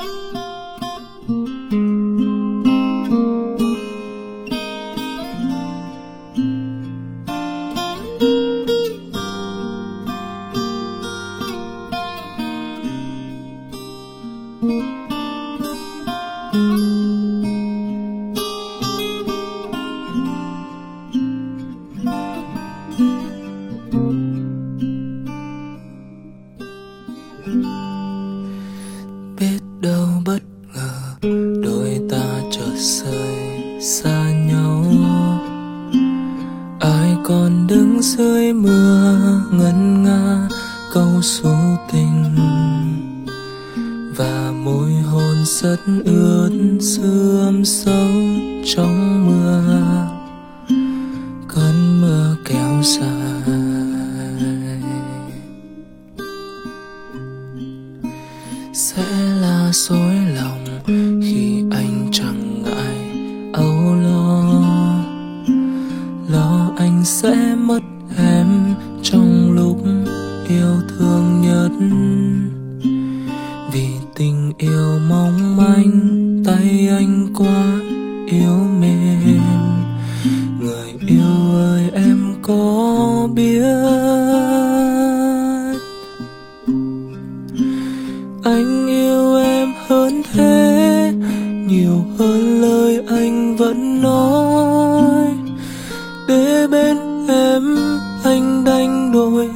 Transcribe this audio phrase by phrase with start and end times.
[0.00, 0.39] Thank you.
[33.80, 34.84] Xa nhau
[36.80, 40.48] ai còn đứng dưới mưa ngân nga
[40.92, 41.56] câu số
[41.92, 42.36] tình.
[44.16, 48.10] Và môi hôn rất ướt sương sâu
[48.74, 50.08] trong mưa.
[51.48, 53.42] Cơn mưa kéo dài.
[58.74, 59.04] Sẽ
[59.40, 60.64] là dối lòng
[61.22, 61.79] khi anh
[78.30, 79.40] Yêu mềm
[80.60, 83.62] người yêu ơi, em có biết
[88.44, 91.12] anh yêu em hơn thế,
[91.68, 95.28] nhiều hơn lời anh vẫn nói.
[96.28, 96.96] Để bên
[97.28, 97.76] em
[98.24, 99.50] anh đánh đổi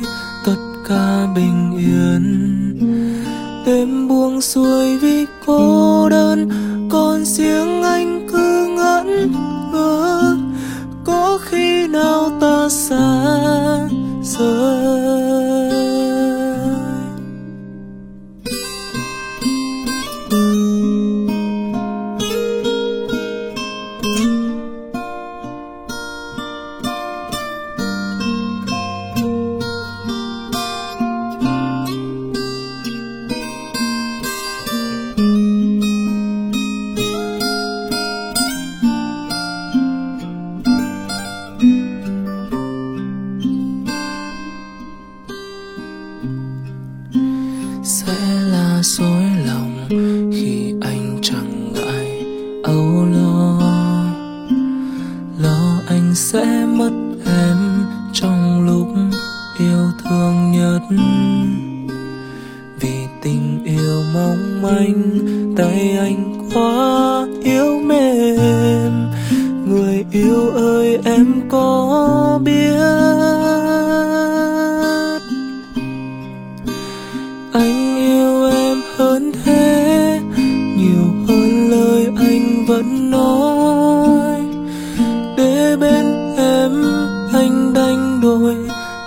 [0.46, 0.56] tất
[0.88, 2.50] cả bình yên.
[3.66, 6.03] Đêm buông xuôi vì cô
[47.84, 48.12] sẽ
[48.50, 49.88] là dối lòng
[50.32, 52.24] khi anh chẳng ngại
[52.62, 53.60] âu lo.
[55.38, 56.92] Lo anh sẽ mất
[57.26, 57.56] em
[58.12, 58.88] trong lúc
[59.58, 60.80] yêu thương nhất.
[62.80, 65.02] Vì tình yêu mong manh,
[65.56, 68.92] tay anh quá yếu mềm.
[69.66, 73.03] Người yêu ơi, em có biết
[82.74, 84.40] vẫn nói,
[85.36, 86.72] để bên em
[87.32, 88.56] anh đánh đổi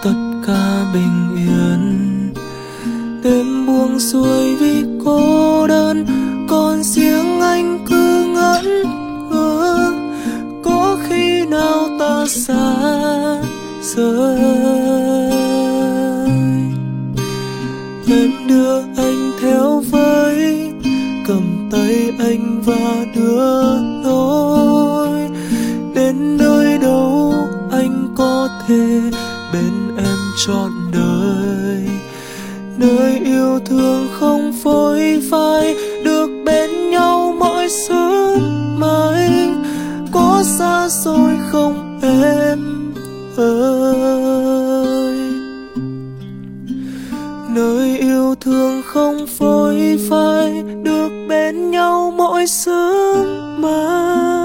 [0.04, 0.16] tất
[0.48, 2.34] cả bình yên.
[3.24, 6.06] Đêm buông xuôi vì cô đơn,
[6.50, 8.84] còn riêng anh cứ ngẩn
[9.30, 9.94] ngơ.
[10.64, 12.76] Có khi nào ta xa
[13.82, 14.67] rời?
[23.16, 25.09] Đưa tôi
[25.96, 27.34] đến nơi đâu
[27.72, 29.02] anh có thể
[29.53, 31.88] bên em trọn đời?
[32.78, 38.27] Nơi yêu thương không phôi phai, được bên nhau mỗi sớm
[47.50, 54.37] nơi yêu thương không phôi phai được bên nhau mỗi sớm mai.